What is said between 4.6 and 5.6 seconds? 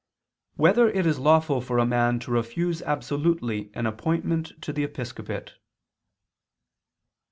to the Episcopate?